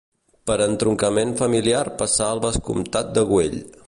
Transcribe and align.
Per 0.51 0.55
entroncament 0.65 1.35
familiar 1.41 1.83
passà 2.01 2.31
al 2.31 2.41
vescomtat 2.47 3.13
de 3.19 3.25
Güell. 3.33 3.61